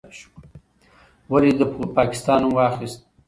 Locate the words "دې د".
1.59-1.81